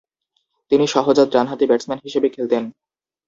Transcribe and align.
তিনি 0.71 0.85
সহজাত 0.87 1.27
ডানহাতি 1.33 1.65
ব্যাটসম্যান 1.67 1.99
হিসেবে 2.05 2.27
খেলতেন। 2.29 2.63